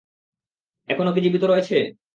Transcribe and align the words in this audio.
এখনো 0.89 1.09
কি 1.13 1.19
জীবিত 1.25 1.43
রয়েছে? 1.45 1.77